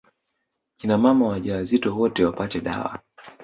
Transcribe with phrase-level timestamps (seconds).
[0.77, 2.99] Kina mama wajawazito wote wapate dawa